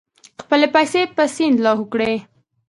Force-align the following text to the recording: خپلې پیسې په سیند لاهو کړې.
خپلې 0.43 0.67
پیسې 0.75 1.01
په 1.15 1.23
سیند 1.35 1.57
لاهو 1.65 1.85
کړې. 1.93 2.13